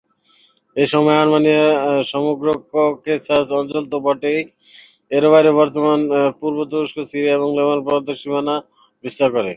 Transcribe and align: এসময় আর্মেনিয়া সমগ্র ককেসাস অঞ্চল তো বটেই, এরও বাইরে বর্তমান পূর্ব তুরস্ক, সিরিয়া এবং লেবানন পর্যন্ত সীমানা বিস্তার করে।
এসময় 0.75 1.17
আর্মেনিয়া 1.17 1.65
সমগ্র 2.11 2.45
ককেসাস 2.71 3.47
অঞ্চল 3.59 3.83
তো 3.91 3.97
বটেই, 4.05 4.39
এরও 5.11 5.29
বাইরে 5.33 5.51
বর্তমান 5.59 5.99
পূর্ব 6.39 6.57
তুরস্ক, 6.71 6.97
সিরিয়া 7.11 7.37
এবং 7.37 7.49
লেবানন 7.57 7.81
পর্যন্ত 7.85 8.09
সীমানা 8.21 8.55
বিস্তার 9.03 9.29
করে। 9.35 9.49